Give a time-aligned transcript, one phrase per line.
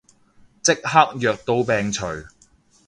[0.63, 2.03] 即刻藥到病除